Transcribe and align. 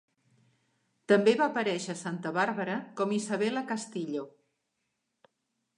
També 1.13 1.35
va 1.41 1.47
aparèixer 1.53 1.91
a 1.97 1.99
"Santa 1.99 2.33
Barbara" 2.39 2.79
com 3.01 3.15
Isabella 3.19 3.65
Castillo. 3.75 4.27